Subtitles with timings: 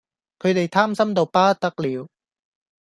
[0.39, 2.09] 佢地貪心到不得了